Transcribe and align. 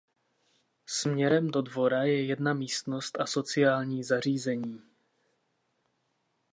Směrem 0.87 1.47
do 1.51 1.61
dvora 1.61 2.03
je 2.03 2.23
jedna 2.25 2.53
místnost 2.53 3.19
a 3.19 3.25
sociální 3.25 4.03
zařízení. 4.03 4.81